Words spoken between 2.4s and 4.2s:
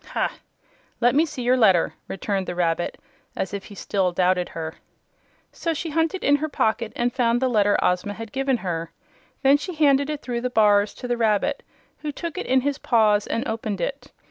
the rabbit, as if he still